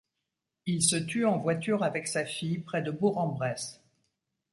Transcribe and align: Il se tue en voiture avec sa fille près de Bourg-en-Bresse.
Il 0.65 0.81
se 0.81 0.95
tue 0.95 1.27
en 1.27 1.37
voiture 1.37 1.83
avec 1.83 2.07
sa 2.07 2.25
fille 2.25 2.57
près 2.57 2.81
de 2.81 2.89
Bourg-en-Bresse. 2.89 3.83